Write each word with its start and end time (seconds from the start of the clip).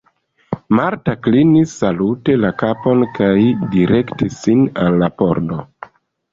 Marta 0.77 1.13
klinis 1.27 1.75
salute 1.83 2.39
la 2.45 2.51
kapon 2.63 3.05
kaj 3.21 3.31
direktis 3.77 4.43
sin 4.43 4.67
al 4.87 5.01
la 5.07 5.15
pordo. 5.23 5.63